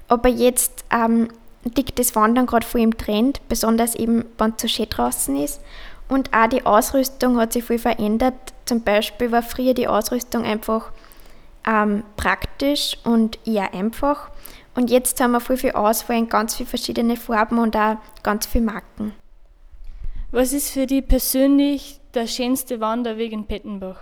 aber 0.08 0.30
jetzt 0.30 0.86
ähm, 0.92 1.28
liegt 1.75 2.00
das 2.00 2.16
Wandern 2.16 2.46
gerade 2.46 2.66
voll 2.66 2.82
im 2.82 2.98
Trend, 2.98 3.42
besonders 3.50 3.96
eben, 3.96 4.25
wenn 4.38 4.54
es 4.56 4.62
so 4.62 4.68
schön 4.68 4.88
draußen 4.89 5.36
ist. 5.36 5.62
Und 6.10 6.34
auch 6.34 6.48
die 6.48 6.66
Ausrüstung 6.66 7.38
hat 7.38 7.54
sich 7.54 7.63
viel 7.63 7.80
verändert. 7.80 8.34
Zum 8.66 8.82
Beispiel 8.82 9.32
war 9.32 9.44
früher 9.44 9.74
die 9.74 9.88
Ausrüstung 9.88 10.44
einfach 10.44 10.92
ähm, 11.66 12.04
praktisch 12.18 12.98
und 13.04 13.39
eher 13.48 13.74
einfach. 13.74 14.30
Und 14.75 14.89
jetzt 14.89 15.22
haben 15.22 15.32
wir 15.32 15.39
viel, 15.39 15.58
viel 15.58 15.72
Auswahl 15.72 16.18
in 16.18 16.30
ganz 16.30 16.56
viele 16.56 16.70
verschiedene 16.70 17.16
Farben 17.16 17.60
und 17.60 17.75
auch 17.75 17.98
ganz 18.24 18.48
viele 18.48 18.66
Marken. 18.66 19.13
Was 20.32 20.54
ist 20.54 20.72
für 20.72 20.86
dich 20.86 21.08
persönlich 21.08 22.00
der 22.13 22.28
schönste 22.28 22.80
Wanderweg 22.80 23.32
in 23.32 23.46
Pettenbach? 23.46 24.00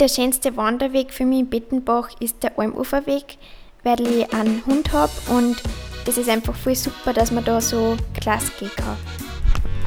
Der 0.00 0.08
schönste 0.08 0.56
Wanderweg 0.56 1.12
für 1.12 1.24
mich 1.24 1.40
in 1.40 1.50
Pettenbach 1.50 2.10
ist 2.20 2.42
der 2.42 2.58
Almuferweg, 2.58 3.38
weil 3.84 4.00
ich 4.00 4.32
einen 4.34 4.64
Hund 4.66 4.92
habe 4.92 5.12
und 5.28 5.62
das 6.04 6.18
ist 6.18 6.28
einfach 6.28 6.56
voll 6.56 6.74
super, 6.74 7.12
dass 7.12 7.30
man 7.30 7.44
da 7.44 7.60
so 7.60 7.96
klasse 8.14 8.50
gehen 8.58 8.70
kann. 8.76 8.96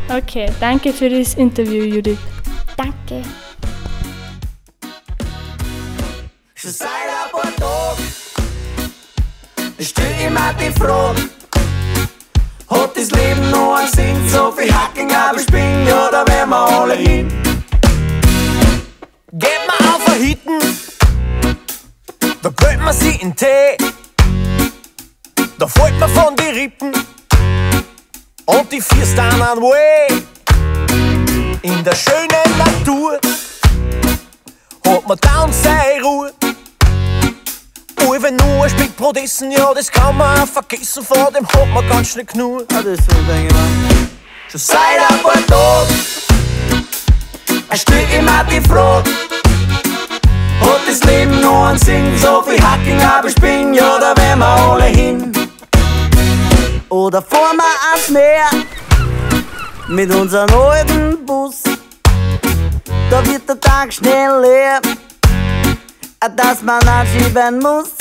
Okay, 0.09 0.51
danke 0.59 0.93
für 0.93 1.09
das 1.09 1.33
Interview, 1.33 1.83
Judith. 1.83 2.19
Danke. 2.77 3.23
Schon 6.53 6.71
seit 6.71 6.87
ein 6.87 7.31
paar 7.31 7.55
Tagen 7.55 8.15
stell 9.85 10.11
ich 10.19 10.29
mir 10.29 10.53
die 10.59 10.79
Frage, 10.79 11.21
hat 12.69 12.97
das 12.97 13.11
Leben 13.11 13.51
noch 13.51 13.75
einen 13.75 13.91
Sinn? 13.91 14.29
So 14.29 14.51
viel 14.51 14.73
Hacken, 14.73 15.11
aber 15.11 15.39
ja, 15.87 16.09
da 16.11 16.25
wären 16.27 16.49
wir 16.49 16.57
alle 16.57 16.95
hin. 16.95 17.27
Geht 19.33 19.61
man 19.67 19.93
auf 19.93 20.07
ein 20.07 20.21
Hitten, 20.21 20.59
da 22.41 22.49
gönnt 22.49 22.81
man 22.81 22.93
sie 22.93 23.15
in 23.21 23.35
Tee. 23.35 23.77
Da 25.57 25.67
fällt 25.67 25.99
man 25.99 26.09
von 26.09 26.35
die 26.35 26.59
Rippen 26.59 26.93
und 28.45 28.71
die 28.71 28.81
Fierst 28.81 29.17
dann 29.17 29.41
an 29.41 29.59
Way. 29.59 30.23
In 31.61 31.83
der 31.83 31.95
schönen 31.95 32.57
Natur 32.57 33.19
hat 34.87 35.07
man 35.07 35.17
dann 35.21 35.53
seine 35.53 36.03
Ruhe. 36.03 36.31
Oh, 38.01 38.15
wenn 38.19 38.35
nur 38.35 38.63
ein 38.63 38.69
Stück 38.69 38.95
Brot 38.95 39.17
essen, 39.17 39.51
ja, 39.51 39.73
das 39.73 39.91
kann 39.91 40.15
man 40.17 40.39
auch 40.39 40.47
vergessen, 40.47 41.03
vor 41.03 41.31
dem 41.31 41.47
hat 41.47 41.67
man 41.73 41.87
ganz 41.89 42.09
schnell 42.09 42.25
genug. 42.25 42.71
Ja, 42.71 42.81
das 42.81 42.99
so 42.99 43.15
denke 43.27 43.55
ich 43.55 44.51
Schon 44.51 44.59
seit 44.59 45.09
ein 45.09 45.21
paar 45.23 45.45
Tagen 45.47 45.95
stell 47.77 48.03
ich 48.03 48.21
mir 48.21 48.45
die 48.49 48.67
Frage, 48.67 49.09
hat 50.61 50.81
das 50.87 51.03
Leben 51.03 51.41
noch 51.41 51.67
einen 51.67 51.79
Sinn? 51.79 52.17
So 52.17 52.41
viel 52.41 52.61
Hacking, 52.61 53.01
aber 53.01 53.27
ich 53.27 53.35
bin, 53.35 53.73
ja, 53.73 53.99
da 53.99 54.13
wären 54.21 54.39
wir 54.39 54.45
alle 54.45 54.85
hin. 54.85 55.44
Oder 56.89 57.21
fahren 57.21 57.57
wir 57.57 57.91
ans 57.91 58.09
Meer 58.09 58.49
mit 59.87 60.13
unserem 60.13 60.53
alten 60.53 61.25
Bus. 61.25 61.63
Da 63.09 63.25
wird 63.25 63.47
der 63.47 63.59
Tag 63.59 63.91
schnell 63.91 64.41
leer, 64.41 64.81
dass 66.35 66.61
man 66.61 66.87
anschieben 66.87 67.59
muss. 67.59 67.91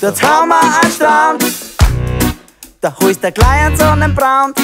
Dort 0.00 0.22
haben 0.22 0.48
wir 0.48 0.60
einen 0.60 0.92
Strand, 0.92 1.44
da 2.80 2.94
holst 3.00 3.22
der 3.22 3.32
kleine 3.32 3.76
Sonnenbrand. 3.76 4.58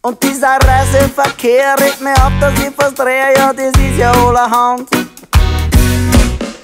Und 0.00 0.22
dieser 0.22 0.56
Reiseverkehr 0.56 1.74
regt 1.80 2.00
mir 2.00 2.16
ab, 2.16 2.32
dass 2.40 2.54
ich 2.60 2.74
fast 2.74 2.98
drehe, 2.98 3.34
ja, 3.36 3.52
das 3.52 3.66
ist 3.66 3.98
ja 3.98 4.12
allerhand. 4.12 4.88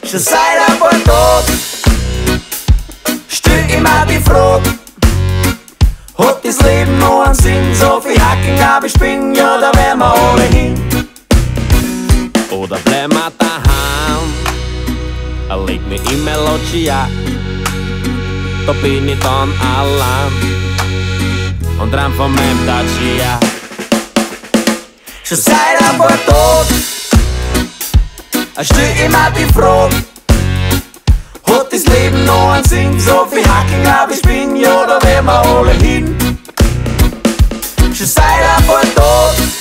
Schon 0.05 0.21
seit 0.21 0.69
ein 0.69 0.79
paar 0.79 0.91
Tagen 0.91 1.74
stell 3.55 3.79
immer 3.79 4.07
die 4.07 4.19
Frage, 4.19 4.71
hat 6.19 6.45
das 6.45 6.61
Leben 6.61 6.99
noch 6.99 7.25
einen 7.25 7.35
Sinn? 7.35 7.75
So 7.75 8.01
viel 8.01 8.21
Hacken, 8.21 8.61
aber 8.63 8.87
ich 8.87 8.95
bin, 8.95 9.35
ja, 9.35 9.59
da 9.59 9.73
wären 9.79 9.99
wir 9.99 10.13
alle 10.13 10.45
hin. 10.45 10.75
Oder 12.51 12.79
bleib 12.85 13.13
wir 13.13 13.33
daheim, 13.39 14.33
leg 15.67 15.87
mich 15.89 16.03
in 16.11 16.25
Melodia, 16.25 17.09
da 18.67 18.73
bin 18.73 19.09
ich 19.09 19.19
dann 19.21 19.53
allein 19.61 20.33
und 21.81 21.95
ran 21.95 22.13
von 22.15 22.33
meinem 22.35 22.67
Dacia. 22.67 23.39
Schon 25.25 25.39
seit 25.39 25.81
ein 25.91 25.99
paar 25.99 26.09
Tagen 26.27 26.85
stell 28.63 29.07
immer 29.07 29.31
die 29.33 29.53
Frage, 29.53 29.97
das 31.75 31.87
Leben 31.87 32.25
noch 32.25 32.53
einen 32.53 32.65
Sinn? 32.65 33.01
So 33.01 33.27
viel 33.27 33.45
Hacken, 33.45 33.87
aber 33.87 34.13
ich 34.13 34.23
bin, 34.23 34.55
ja, 34.55 34.87
da 34.87 35.03
wären 35.03 35.25
wir 35.25 35.41
alle 35.41 35.73
hin. 35.73 36.17
Schon 37.93 38.07
seit 38.07 38.67
paar 38.67 38.83
Tagen 38.95 39.53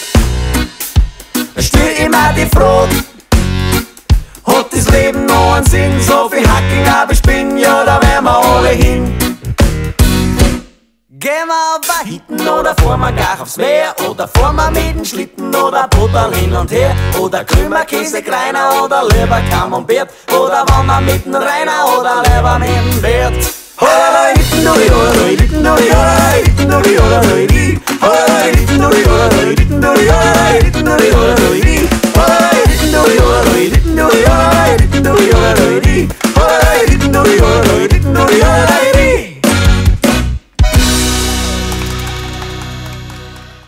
stell 1.57 2.05
immer 2.05 2.31
die 2.33 2.45
Frage. 2.45 2.95
Hat 4.45 4.67
das 4.71 4.89
Leben 4.89 5.25
noch 5.25 5.55
einen 5.55 5.65
Sinn? 5.65 5.99
So 6.01 6.29
viel 6.29 6.47
Hacking, 6.47 6.87
aber 6.87 7.13
ich 7.13 7.21
bin 7.21 7.57
ja, 7.57 7.83
da 7.83 7.99
wären 8.01 8.23
wir 8.23 8.37
alle 8.37 8.69
hin. 8.69 8.92
Gehen 11.73 11.81
wir 11.81 11.93
aber 11.93 12.07
hinten 12.07 12.47
oder 12.47 12.75
fahren 12.75 12.99
wir 12.99 13.11
gar 13.13 13.41
aufs 13.41 13.57
Meer 13.57 13.95
Oder 14.07 14.27
fahren 14.27 14.55
wir 14.55 14.69
mit 14.71 14.95
dem 14.95 15.05
Schlitten 15.05 15.55
oder 15.55 15.87
Buddel 15.87 16.35
hin 16.35 16.53
und 16.53 16.71
her 16.71 16.95
Oder 17.19 17.43
Krümmer, 17.43 17.85
Käse, 17.85 18.21
Greiner 18.21 18.83
oder 18.83 19.03
lieber 19.05 19.41
Camembert 19.49 20.09
Oder 20.31 20.65
wenn 20.67 20.85
wir 20.85 21.01
mit 21.01 21.25
dem 21.25 21.35
Rainer 21.35 21.85
oder 21.97 22.21
lieber 22.23 22.59
mit 22.59 22.69
dem 22.69 23.01
Bert 23.01 23.33
Oder 23.79 24.33
hinten 24.35 24.65
durch 24.65 24.91
oder 24.91 25.25
hinten 25.25 25.63
durch 25.63 25.91
oder 25.91 26.29
hinten 26.43 26.69
durch 26.69 26.99
oder 26.99 27.21
hinten 27.21 27.81
oder 28.01 28.39
hinten 28.43 28.81
durch 28.81 29.07
oder 29.07 29.31
hinten 29.31 29.81
durch 29.81 30.09
oder 30.09 30.45
hinten 30.61 30.85
durch 30.85 31.15
oder 31.15 31.35
hinten 31.53 31.89
oder 32.13 32.49
hinten 32.53 32.91
durch 32.91 33.23
oder 33.23 33.45
hinten 33.53 33.73
durch 33.73 33.99
oder 34.03 34.43
hinten 34.77 35.03
durch 35.03 35.33
oder 35.33 35.55
hinten 35.57 36.11
oder 36.35 36.69
hinten 36.87 37.13
durch 37.13 37.41
oder 37.41 37.73
hinten 37.79 38.13
durch 38.13 38.41
oder 38.41 38.73
hinten 38.93 39.32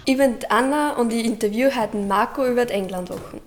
Ich 0.07 0.17
bin 0.17 0.37
Anna 0.49 0.97
und 0.97 1.11
ich 1.11 1.25
interview 1.25 1.67
heute 1.75 1.97
Marco 1.97 2.45
über 2.45 2.65
die 2.65 2.73
Englandwochen. 2.73 3.41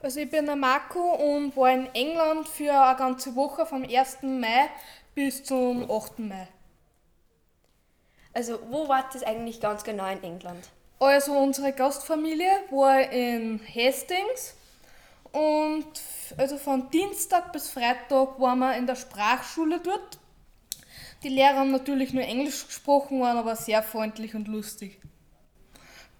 Also 0.00 0.20
ich 0.20 0.30
bin 0.30 0.46
der 0.46 0.54
Marco 0.54 1.14
und 1.14 1.56
war 1.56 1.72
in 1.72 1.92
England 1.94 2.46
für 2.46 2.72
eine 2.72 2.96
ganze 2.96 3.34
Woche 3.34 3.66
vom 3.66 3.82
1. 3.82 4.18
Mai 4.22 4.70
bis 5.16 5.42
zum 5.42 5.90
8. 5.90 6.20
Mai. 6.20 6.46
Also 8.34 8.58
wo 8.68 8.88
war 8.88 9.08
das 9.12 9.22
eigentlich 9.22 9.60
ganz 9.60 9.84
genau 9.84 10.06
in 10.10 10.22
England? 10.22 10.68
Also 10.98 11.32
unsere 11.32 11.72
Gastfamilie 11.72 12.50
war 12.70 13.00
in 13.10 13.60
Hastings 13.74 14.54
und 15.32 15.86
also 16.36 16.58
von 16.58 16.90
Dienstag 16.90 17.52
bis 17.52 17.70
Freitag 17.70 18.38
waren 18.40 18.58
wir 18.58 18.76
in 18.76 18.86
der 18.86 18.96
Sprachschule 18.96 19.80
dort. 19.80 20.18
Die 21.22 21.28
Lehrer 21.28 21.60
haben 21.60 21.70
natürlich 21.70 22.12
nur 22.12 22.24
Englisch 22.24 22.66
gesprochen, 22.66 23.20
waren 23.20 23.38
aber 23.38 23.56
sehr 23.56 23.82
freundlich 23.82 24.34
und 24.34 24.48
lustig. 24.48 25.00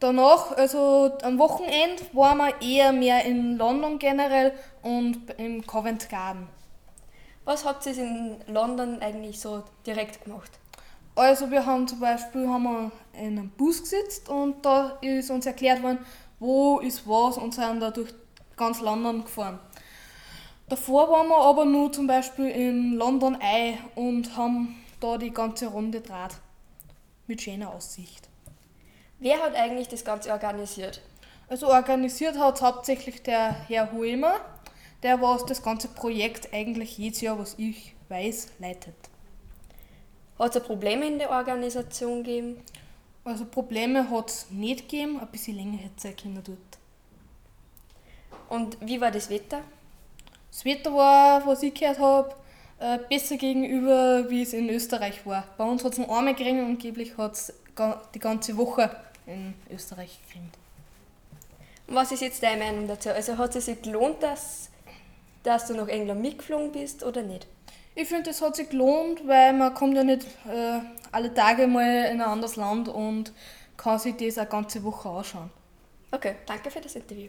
Danach, 0.00 0.52
also 0.52 1.16
am 1.23 1.38
Wochenende, 1.38 2.02
waren 2.12 2.38
wir 2.38 2.61
eher 2.61 2.92
mehr 2.92 3.25
in 3.25 3.56
London 3.56 3.99
generell 3.99 4.52
und 4.83 5.30
im 5.38 5.66
Covent 5.66 6.09
Garden. 6.09 6.49
Was 7.44 7.64
habt 7.64 7.87
ihr 7.87 7.97
in 7.97 8.37
London 8.47 9.00
eigentlich 9.00 9.40
so 9.40 9.64
direkt 9.87 10.25
gemacht? 10.25 10.50
Also 11.16 11.50
wir 11.50 11.64
haben 11.64 11.87
zum 11.87 12.00
Beispiel 12.00 12.49
haben 12.49 12.64
wir 12.64 12.92
in 13.12 13.38
einem 13.38 13.50
Bus 13.50 13.83
gesetzt 13.83 14.28
und 14.28 14.64
da 14.64 14.99
ist 15.00 15.30
uns 15.30 15.47
erklärt 15.47 15.83
worden, 15.83 16.04
wo 16.40 16.80
ist 16.80 17.06
was 17.06 17.38
und 17.38 17.54
sind 17.54 17.80
da 17.80 17.90
durch 17.90 18.12
ganz 18.56 18.80
London 18.80 19.23
gefahren. 19.23 19.61
Davor 20.68 21.11
waren 21.11 21.28
wir 21.28 21.38
aber 21.38 21.64
nur 21.64 21.92
zum 21.92 22.06
Beispiel 22.06 22.49
in 22.49 22.94
London 22.94 23.38
Eye 23.40 23.78
und 23.94 24.37
haben 24.37 24.83
da 24.99 25.18
die 25.18 25.30
ganze 25.30 25.66
Runde 25.66 26.00
draht. 26.00 26.37
Mit 27.26 27.42
schöner 27.42 27.73
Aussicht. 27.73 28.28
Wer 29.18 29.40
hat 29.42 29.54
eigentlich 29.54 29.88
das 29.88 30.04
Ganze 30.04 30.33
organisiert? 30.33 31.00
Also 31.49 31.68
organisiert 31.68 32.38
hat 32.38 32.56
es 32.56 32.62
hauptsächlich 32.62 33.23
der 33.23 33.52
Herr 33.68 33.92
Huemer, 33.92 34.40
der 35.02 35.21
was 35.21 35.47
das 35.47 35.62
ganze 35.62 35.88
Projekt 35.88 36.52
eigentlich 36.52 36.99
jedes 36.99 37.21
Jahr, 37.21 37.38
was 37.38 37.54
ich 37.59 37.94
weiß, 38.09 38.49
leitet. 38.59 38.94
Hat 40.38 40.57
es 40.57 40.62
Probleme 40.62 41.07
in 41.07 41.19
der 41.19 41.31
Organisation 41.31 42.25
gegeben? 42.25 42.62
Also 43.25 43.44
Probleme 43.44 44.11
hat 44.11 44.31
es 44.31 44.51
nicht 44.51 44.88
gegeben, 44.88 45.20
ein 45.20 45.29
bisschen 45.29 45.57
länger 45.57 45.79
hätte 45.79 45.94
es 45.97 46.03
sein 46.03 46.16
können 46.16 46.42
dort. 46.44 46.59
Und 48.49 48.77
wie 48.81 49.01
war 49.01 49.11
das 49.11 49.31
Wetter? 49.31 49.62
Das 50.51 50.64
Wetter 50.64 50.92
war, 50.92 51.47
was 51.47 51.62
ich 51.62 51.75
gehört 51.75 51.99
habe, 51.99 52.35
äh, 52.79 52.99
besser 53.09 53.37
gegenüber, 53.37 54.29
wie 54.29 54.42
es 54.42 54.53
in 54.53 54.68
Österreich 54.68 55.25
war. 55.25 55.44
Bei 55.57 55.64
uns 55.64 55.83
hat 55.85 55.92
es 55.92 55.99
geregnet 55.99 56.64
und 56.64 56.70
angeblich 56.70 57.16
hat 57.16 57.33
es 57.33 57.53
die 58.14 58.18
ganze 58.18 58.57
Woche 58.57 58.94
in 59.27 59.55
Österreich 59.70 60.18
geregnet. 60.29 60.55
Was 61.87 62.12
ist 62.12 62.23
jetzt 62.23 62.42
deine 62.42 62.62
Meinung 62.64 62.88
dazu? 62.88 63.11
Also 63.11 63.38
hat 63.38 63.57
es 63.57 63.66
sich 63.66 63.81
gelohnt, 63.83 64.23
dass, 64.23 64.70
dass 65.42 65.66
du 65.66 65.75
nach 65.75 65.88
England 65.88 66.20
mitgeflogen 66.20 66.73
bist 66.73 67.03
oder 67.03 67.23
nicht? 67.23 67.47
Ich 67.96 68.09
finde, 68.09 68.30
es 68.30 68.42
hat 68.42 68.57
sich 68.57 68.68
gelohnt, 68.70 69.26
weil 69.26 69.52
man 69.52 69.72
kommt 69.72 69.94
ja 69.94 70.02
nicht 70.02 70.24
äh, 70.48 70.80
alle 71.12 71.33
Tage 71.33 71.68
mal 71.68 72.07
in 72.07 72.20
ein 72.20 72.28
anderes 72.28 72.57
Land 72.57 72.88
und 72.88 73.33
kann 73.76 73.98
sich 73.98 74.16
das 74.16 74.38
eine 74.38 74.48
ganze 74.48 74.83
Woche 74.83 75.09
anschauen. 75.09 75.50
Okay, 76.11 76.35
danke 76.46 76.70
für 76.70 76.80
das 76.80 76.96
Interview. 76.96 77.28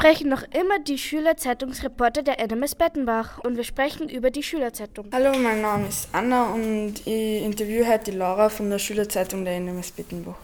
Sprechen 0.00 0.30
noch 0.30 0.44
immer 0.58 0.78
die 0.78 0.96
Schülerzeitungsreporter 0.96 2.22
der 2.22 2.38
NMS 2.46 2.74
Bettenbach 2.74 3.38
und 3.40 3.58
wir 3.58 3.64
sprechen 3.64 4.08
über 4.08 4.30
die 4.30 4.42
Schülerzeitung. 4.42 5.08
Hallo, 5.12 5.36
mein 5.36 5.60
Name 5.60 5.88
ist 5.88 6.08
Anna 6.12 6.54
und 6.54 6.94
ich 7.04 7.42
interviewe 7.42 7.86
heute 7.86 8.10
die 8.10 8.16
Laura 8.16 8.48
von 8.48 8.70
der 8.70 8.78
Schülerzeitung 8.78 9.44
der 9.44 9.60
NMS 9.60 9.90
Bettenbach. 9.90 10.36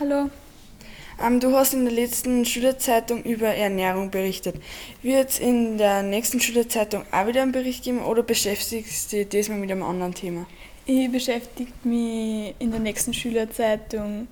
Hallo. 0.00 0.30
Ähm, 1.22 1.40
du 1.40 1.54
hast 1.54 1.74
in 1.74 1.84
der 1.84 1.92
letzten 1.92 2.46
Schülerzeitung 2.46 3.22
über 3.24 3.48
Ernährung 3.48 4.10
berichtet. 4.10 4.56
Wird 5.02 5.28
es 5.28 5.40
in 5.40 5.76
der 5.76 6.02
nächsten 6.02 6.40
Schülerzeitung 6.40 7.04
auch 7.12 7.26
wieder 7.26 7.42
einen 7.42 7.52
Bericht 7.52 7.84
geben 7.84 8.02
oder 8.02 8.22
beschäftigst 8.22 9.12
du 9.12 9.16
dich 9.18 9.28
diesmal 9.28 9.58
mit 9.58 9.70
einem 9.70 9.82
anderen 9.82 10.14
Thema? 10.14 10.46
Ich 10.86 11.12
beschäftige 11.12 11.70
mich 11.84 12.54
in 12.58 12.70
der 12.70 12.80
nächsten 12.80 13.12
Schülerzeitung 13.12 14.26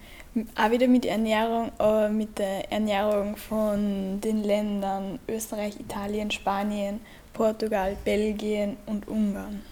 auch 0.56 0.70
wieder 0.70 0.86
mit 0.86 1.06
Ernährung, 1.06 1.72
aber 1.78 2.08
mit 2.08 2.38
der 2.38 2.70
Ernährung 2.70 3.36
von 3.36 4.20
den 4.20 4.44
Ländern 4.44 5.18
Österreich, 5.28 5.78
Italien, 5.80 6.30
Spanien, 6.30 7.00
Portugal, 7.32 7.96
Belgien 8.04 8.76
und 8.86 9.08
Ungarn. 9.08 9.62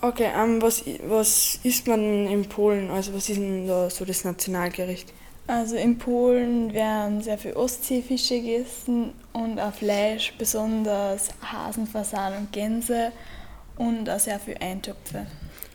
Okay, 0.00 0.28
ähm, 0.36 0.60
was, 0.60 0.84
was 1.06 1.58
isst 1.62 1.86
man 1.86 2.26
in 2.26 2.46
Polen? 2.48 2.90
Also 2.90 3.14
was 3.14 3.28
ist 3.28 3.38
denn 3.38 3.66
da 3.66 3.88
so 3.88 4.04
das 4.04 4.24
Nationalgericht? 4.24 5.12
Also 5.46 5.76
in 5.76 5.98
Polen 5.98 6.72
werden 6.72 7.22
sehr 7.22 7.36
viel 7.36 7.52
Ostseefische 7.52 8.40
gegessen 8.40 9.12
und 9.32 9.60
auch 9.60 9.74
Fleisch, 9.74 10.34
besonders 10.38 11.28
Hasen, 11.42 11.86
Fasan 11.86 12.34
und 12.36 12.52
Gänse 12.52 13.12
und 13.76 14.08
auch 14.08 14.18
sehr 14.18 14.38
viel 14.38 14.56
Eintöpfe. 14.58 15.26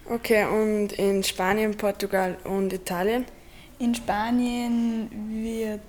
Okay, 0.10 0.45
und 0.45 0.93
in 0.93 1.23
Spanien, 1.23 1.77
Portugal 1.77 2.36
und 2.43 2.73
Italien? 2.73 3.25
In 3.80 3.96
Spanien 3.96 5.10
wird 5.30 5.80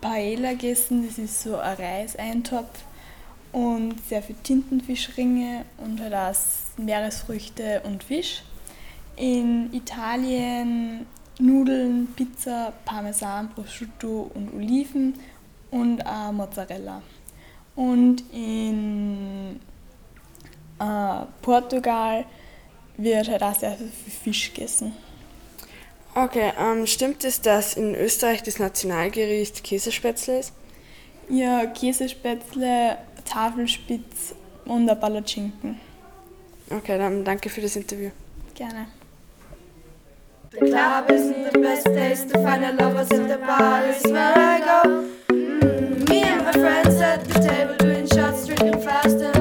Paella 0.00 0.52
gegessen, 0.52 1.06
das 1.06 1.18
ist 1.18 1.42
so 1.42 1.56
ein 1.58 1.76
Reiseintopf 1.76 2.84
und 3.52 3.94
sehr 4.08 4.22
viel 4.22 4.36
Tintenfischringe 4.42 5.64
und 5.76 6.00
halt 6.00 6.14
auch 6.14 6.82
Meeresfrüchte 6.82 7.82
und 7.84 8.02
Fisch. 8.02 8.42
In 9.16 9.72
Italien 9.74 11.06
Nudeln, 11.38 12.08
Pizza, 12.16 12.72
Parmesan, 12.84 13.50
Prosciutto 13.50 14.30
und 14.34 14.54
Oliven 14.54 15.14
und 15.70 16.04
auch 16.06 16.32
Mozzarella. 16.32 17.02
Und 17.76 18.24
in 18.32 19.60
äh, 20.80 21.24
Portugal 21.42 22.24
wird 22.96 23.28
halt 23.28 23.42
auch 23.42 23.54
sehr 23.54 23.76
viel 23.76 23.88
Fisch 23.88 24.52
gegessen. 24.52 24.92
Okay, 26.18 26.52
ähm, 26.58 26.84
stimmt 26.88 27.22
es, 27.22 27.42
dass 27.42 27.76
in 27.76 27.94
Österreich 27.94 28.42
das 28.42 28.58
Nationalgericht 28.58 29.62
Käsespätzle 29.62 30.40
ist? 30.40 30.52
Ja, 31.28 31.64
Käsespätzle, 31.66 32.98
Tafelspitz 33.24 34.34
und 34.64 34.90
ein 34.90 34.98
Palatschinken. 34.98 35.78
Okay, 36.70 36.98
dann 36.98 37.24
danke 37.24 37.48
für 37.48 37.60
das 37.60 37.76
Interview. 37.76 38.10
Gerne. 38.56 38.88
The 40.50 40.58
club 40.58 41.08
isn't 41.08 41.52
the 41.52 41.58
best 41.60 41.84
place 41.84 42.26
to 42.26 42.36
find 42.40 42.64
a 42.64 42.72
lovers 42.72 43.12
if 43.12 43.28
the 43.28 43.38
bar 43.38 43.84
is 43.88 44.02
where 44.10 44.34
I 44.34 44.58
go. 44.58 45.04
Mm, 45.32 46.08
me 46.08 46.24
and 46.24 46.44
my 46.44 46.52
friends 46.52 47.00
at 47.00 47.22
the 47.28 47.34
table 47.34 47.76
doing 47.78 48.08
shots, 48.08 48.46
drinking 48.46 48.80
fast 48.82 49.20
and 49.20 49.37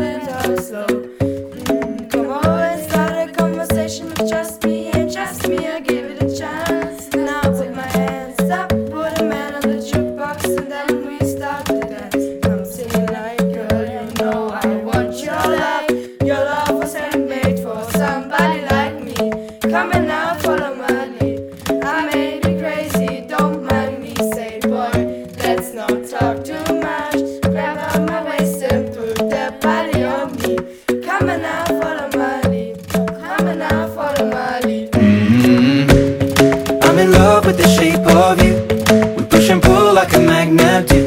like 39.98 40.14
a 40.14 40.20
magnet 40.20 40.88
do. 40.88 41.02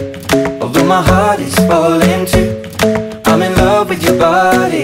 Although 0.61 0.85
my 0.85 1.00
heart 1.00 1.38
is 1.38 1.55
falling 1.70 2.26
too. 2.26 2.50
I'm 3.24 3.40
in 3.40 3.55
love 3.55 3.88
with 3.88 4.03
your 4.03 4.18
body. 4.18 4.83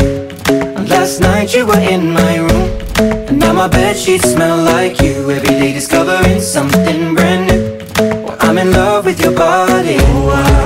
And 0.77 0.89
last 0.89 1.19
night 1.19 1.53
you 1.53 1.67
were 1.67 1.81
in 1.95 2.13
my 2.13 2.37
room. 2.37 2.69
And 3.29 3.41
now 3.41 3.53
my 3.53 3.67
bed 3.67 3.97
sheets 3.97 4.31
smell 4.31 4.59
like 4.63 5.01
you. 5.01 5.29
Every 5.29 5.55
day 5.61 5.73
discovering 5.73 6.41
something 6.41 7.17
brand 7.17 7.43
new. 7.51 7.63
Well, 8.25 8.37
I'm 8.39 8.59
in 8.59 8.71
love 8.71 9.07
with 9.07 9.21
your 9.21 9.35
body. 9.35 9.97
Oh, 9.99 10.31
I, 10.31 10.66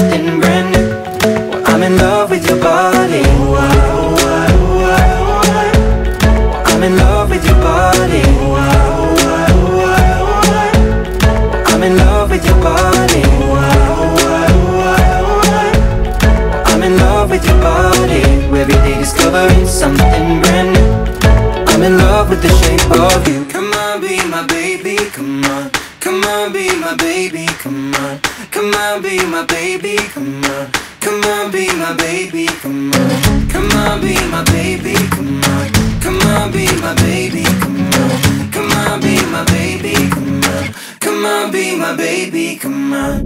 discovering 19.41 19.67
something 19.67 20.41
brand 20.41 20.73
new. 20.73 21.65
I'm 21.71 21.81
in 21.83 21.97
love 21.97 22.29
with 22.29 22.41
the 22.41 22.49
shape 22.49 22.91
of 22.91 23.27
you. 23.27 23.45
Come 23.45 23.71
on, 23.73 24.01
be 24.01 24.17
my 24.29 24.45
baby, 24.47 24.97
come 25.11 25.43
on. 25.45 25.71
Come 25.99 26.23
on, 26.23 26.53
be 26.53 26.69
my 26.79 26.95
baby, 26.95 27.45
come 27.59 27.93
on. 27.95 28.19
Come 28.51 28.73
on, 28.73 29.01
be 29.01 29.17
my 29.25 29.45
baby, 29.45 29.97
come 30.13 30.43
on. 30.43 30.71
Come 30.99 31.21
on, 31.23 31.51
be 31.51 31.67
my 31.73 31.93
baby, 31.95 32.45
come 32.61 32.91
on. 32.93 33.49
Come 33.49 33.71
on, 33.71 34.01
be 34.01 34.15
my 34.29 34.43
baby, 34.45 34.95
come 35.09 35.41
on. 35.43 35.99
Come 36.01 36.21
on, 36.21 36.51
be 36.51 36.65
my 36.79 36.93
baby, 36.95 37.43
come 37.43 37.93
on. 37.93 38.51
Come 38.51 38.71
on, 38.71 39.01
be 39.01 39.15
my 39.31 39.43
baby, 39.45 39.93
come 40.09 40.43
on. 40.43 40.73
Come 40.99 41.25
on, 41.25 41.51
be 41.51 41.75
my 41.75 41.95
baby, 41.95 42.57
come 42.57 42.93
on. 42.93 43.21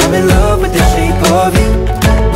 I'm 0.00 0.14
in 0.14 0.28
love 0.28 0.60
with 0.62 0.72
the 0.72 0.84
shape 0.94 1.30
of 1.30 1.54
you. 1.54 2.09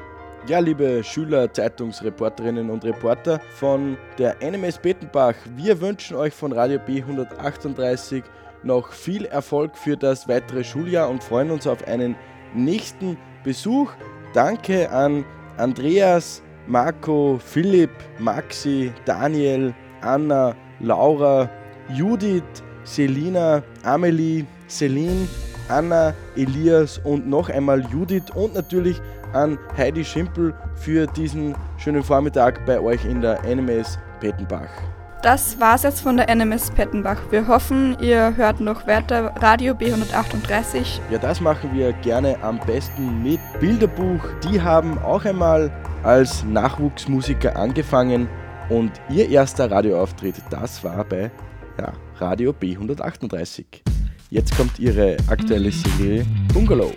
Ja, 0.47 0.59
liebe 0.59 1.03
Schüler, 1.03 1.51
Zeitungsreporterinnen 1.51 2.69
und 2.69 2.85
Reporter 2.85 3.41
von 3.49 3.97
der 4.17 4.37
NMS 4.41 4.77
Pettenbach, 4.77 5.35
wir 5.57 5.81
wünschen 5.81 6.15
euch 6.15 6.33
von 6.33 6.53
Radio 6.53 6.79
B138 6.79 8.23
noch 8.63 8.93
viel 8.93 9.25
Erfolg 9.25 9.77
für 9.77 9.97
das 9.97 10.29
weitere 10.29 10.63
Schuljahr 10.63 11.09
und 11.09 11.21
freuen 11.21 11.51
uns 11.51 11.67
auf 11.67 11.85
einen 11.85 12.15
nächsten 12.55 13.17
Besuch. 13.43 13.91
Danke 14.33 14.89
an 14.91 15.25
Andreas, 15.57 16.41
Marco, 16.67 17.39
Philipp, 17.43 17.91
Maxi, 18.19 18.91
Daniel, 19.05 19.73
Anna, 20.01 20.55
Laura, 20.79 21.49
Judith, 21.93 22.43
Selina, 22.83 23.63
Amelie, 23.83 24.45
Celine, 24.67 25.27
Anna, 25.69 26.13
Elias 26.35 26.99
und 26.99 27.27
noch 27.27 27.49
einmal 27.49 27.85
Judith 27.91 28.29
und 28.35 28.53
natürlich 28.53 29.01
an 29.33 29.57
Heidi 29.75 30.03
Schimpel 30.03 30.53
für 30.75 31.07
diesen 31.07 31.55
schönen 31.77 32.03
Vormittag 32.03 32.65
bei 32.65 32.79
euch 32.79 33.03
in 33.05 33.21
der 33.21 33.43
NMS 33.43 33.97
Pettenbach. 34.19 34.69
Das 35.23 35.59
war's 35.59 35.81
jetzt 35.83 36.01
von 36.01 36.17
der 36.17 36.33
NMS 36.33 36.69
Pettenbach. 36.71 37.17
Wir 37.31 37.47
hoffen, 37.47 37.97
ihr 37.99 38.35
hört 38.37 38.59
noch 38.59 38.85
weiter 38.85 39.33
Radio 39.41 39.73
B138. 39.73 40.99
Ja, 41.09 41.17
das 41.17 41.41
machen 41.41 41.71
wir 41.73 41.91
gerne 41.93 42.37
am 42.43 42.59
besten 42.59 43.23
mit 43.23 43.39
Bilderbuch. 43.59 44.21
Die 44.43 44.61
haben 44.61 44.97
auch 44.99 45.25
einmal 45.25 45.71
als 46.03 46.43
Nachwuchsmusiker 46.43 47.55
angefangen 47.55 48.29
und 48.69 48.91
ihr 49.09 49.27
erster 49.29 49.71
Radioauftritt, 49.71 50.35
das 50.51 50.83
war 50.83 51.03
bei 51.03 51.31
Ja, 51.79 51.93
Radio 52.19 52.51
B138. 52.51 53.65
Jetzt 54.29 54.55
kommt 54.55 54.77
ihre 54.77 55.17
aktuelle 55.29 55.71
Serie 55.71 56.25
Bungalow. 56.53 56.93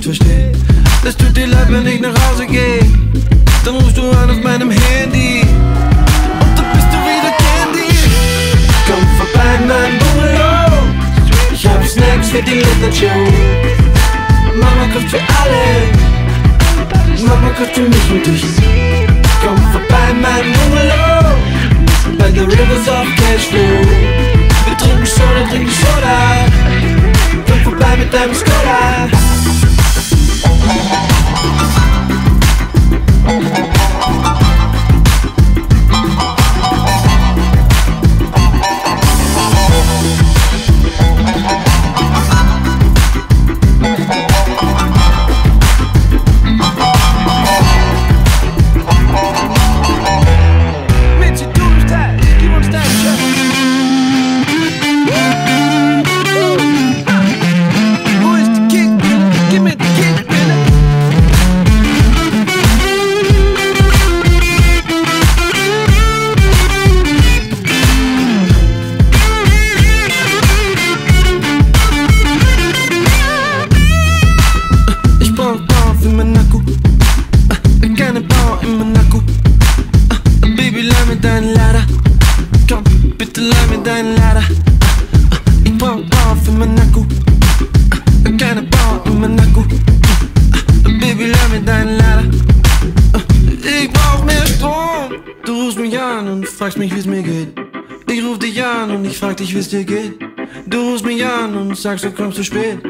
Nicht 0.00 0.18
verstehe. 0.18 0.52
Es 1.04 1.16
tut 1.16 1.36
dir 1.36 1.46
leid, 1.46 1.66
wenn 1.68 1.86
ich 1.86 2.00
nach 2.00 2.14
Hause 2.28 2.46
gehe. 2.46 2.80
Dann 3.64 3.74
rufst 3.76 3.96
du 3.96 4.10
an 4.10 4.30
auf 4.30 4.42
meinem 4.42 4.70
Handy. 4.70 5.42
Und 5.42 6.58
dann 6.58 6.72
bist 6.72 6.88
du 6.92 6.98
wieder 7.08 7.32
Candy. 7.44 7.92
Komm 8.86 9.04
vorbei, 9.18 9.52
mein 9.68 9.98
Bungalow. 9.98 10.72
Ich 11.52 11.66
hab 11.66 11.86
Snacks 11.86 12.30
für 12.30 12.42
die 12.42 12.62
Show. 12.96 13.06
Mama 14.54 14.84
kocht 14.92 15.10
für 15.10 15.20
alle. 15.40 15.66
Mama 17.26 17.50
kocht 17.50 17.74
für 17.74 17.82
mich 17.82 18.10
und 18.10 18.26
dich. 18.26 18.44
Komm 19.42 19.58
vorbei, 19.72 20.14
mein 20.20 20.52
Bungalow. 20.52 21.36
By 22.18 22.30
the 22.32 22.44
rivers 22.46 22.88
of 22.88 23.06
Cashflow. 23.16 23.84
Wir 24.66 24.76
trinken 24.78 25.06
Soda, 25.06 25.48
trinken 25.50 25.70
Soda. 25.70 26.16
Komm 27.46 27.60
vorbei 27.64 27.96
mit 27.98 28.12
deinem 28.12 28.34
Skoda. 28.34 29.39
Fragst 96.60 96.76
mich, 96.76 96.94
wie's 96.94 97.06
mir 97.06 97.22
geht. 97.22 97.58
Ich 98.06 98.22
ruf 98.22 98.38
dich 98.38 98.62
an 98.62 98.90
und 98.90 99.06
ich 99.06 99.16
frag 99.16 99.34
dich, 99.38 99.54
wie's 99.54 99.70
dir 99.70 99.82
geht. 99.82 100.20
Du 100.66 100.90
rufst 100.90 101.06
mich 101.06 101.24
an 101.24 101.56
und 101.56 101.74
sagst, 101.74 102.04
du 102.04 102.10
kommst 102.10 102.36
zu 102.36 102.44
spät. 102.44 102.80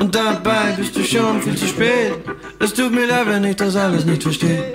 Und 0.00 0.12
dabei 0.12 0.72
bist 0.76 0.96
du 0.96 1.04
schon 1.04 1.40
viel 1.40 1.54
zu 1.54 1.68
spät. 1.68 2.14
Es 2.58 2.74
tut 2.74 2.92
mir 2.92 3.06
leid, 3.06 3.28
wenn 3.28 3.44
ich 3.44 3.54
das 3.54 3.76
alles 3.76 4.04
nicht 4.04 4.24
verstehe. 4.24 4.72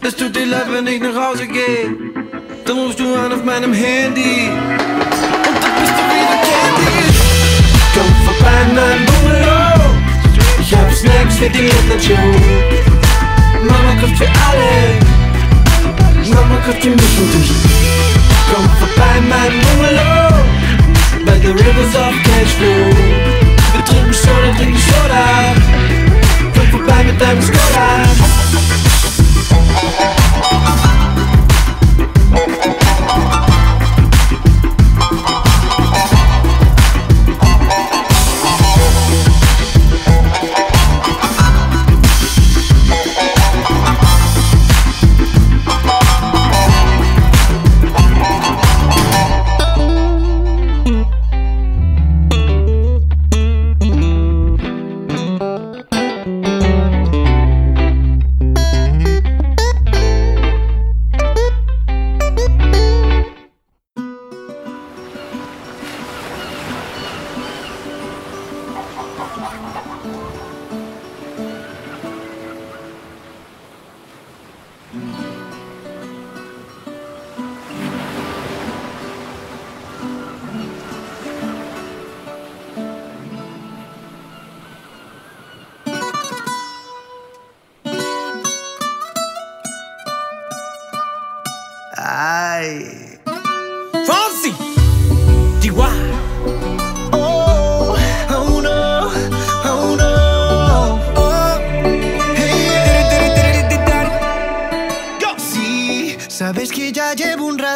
Es 0.00 0.16
tut 0.16 0.34
dir 0.34 0.46
leid, 0.46 0.68
wenn 0.72 0.86
ich 0.86 1.02
nach 1.02 1.14
Hause 1.14 1.46
gehe. 1.46 1.94
Dann 2.64 2.78
rufst 2.78 3.00
du 3.00 3.14
an 3.16 3.34
auf 3.34 3.44
meinem 3.44 3.74
Handy. 3.74 4.48
Und 4.48 5.60
dann 5.62 5.74
bist 5.78 5.92
du 5.98 6.02
wieder 6.10 6.38
Candy. 6.48 6.96
Komm 7.92 8.10
vorbei, 8.24 8.60
mein 8.76 9.04
Bungalow. 9.04 9.90
Ich 10.58 10.74
hab 10.74 10.90
Snacks 10.90 11.36
für 11.36 11.50
die 11.50 11.68
Show. 12.02 12.14
Mama 13.60 14.00
kocht 14.00 14.16
für 14.16 14.30
alle. 14.48 14.72
Mama 16.34 16.56
kocht 16.64 16.82
für 16.82 16.88
mich 16.88 17.18
und 17.20 17.34
dich. 17.34 17.69
Komm 18.52 18.68
vorbei, 18.80 19.20
mein 19.28 19.52
Bungalow. 19.60 20.44
By 21.24 21.38
the 21.38 21.52
rivers 21.52 21.94
of 21.94 22.14
Cashflow. 22.24 22.90
Wir 23.72 23.84
trinken 23.84 24.12
Soda, 24.12 24.52
trinken 24.56 24.80
Soda. 24.80 25.54
Komm 26.54 26.66
vorbei 26.70 27.04
mit 27.04 27.20
deinem 27.20 27.42
Skoda. 27.42 28.89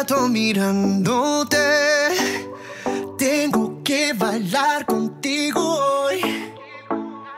Rato 0.05 0.27
mirándote. 0.27 1.57
Tengo 3.17 3.81
que 3.83 4.13
bailar 4.13 4.85
contigo 4.85 5.61
hoy. 5.61 6.21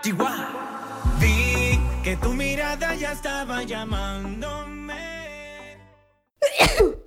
Chihuahua. 0.01 1.15
Vi 1.19 1.79
que 2.03 2.17
tu 2.17 2.33
mirada 2.33 2.93
ya 2.95 3.13
estaba 3.13 3.63
llamándome. 3.63 4.95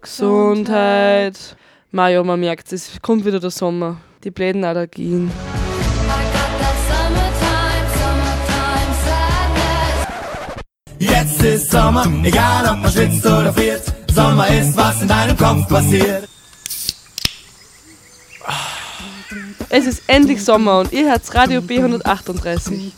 Gesundheit. 0.03 1.57
Maja, 1.91 2.23
man 2.23 2.41
merkt 2.41 2.73
es, 2.73 2.99
kommt 3.03 3.25
wieder 3.25 3.41
der 3.41 3.51
Sommer. 3.51 3.97
Die 4.25 4.31
bläden 4.31 4.65
Allergien. 4.65 5.31
Jetzt 10.99 11.43
ist 11.43 11.71
Sommer, 11.71 12.07
egal 12.23 12.67
ob 12.71 12.83
man 12.83 12.93
schwitzt 12.93 13.27
oder 13.27 13.53
friert. 13.53 13.90
Sommer 14.15 14.49
ist, 14.49 14.77
was 14.77 15.03
in 15.03 15.09
deinem 15.09 15.37
Kopf 15.37 15.69
passiert. 15.69 16.29
Es 19.69 19.87
ist 19.87 20.03
endlich 20.09 20.45
Sommer 20.45 20.81
und 20.81 20.93
ihr 20.93 21.09
hört 21.09 21.35
Radio 21.35 21.61
B138. 21.61 22.91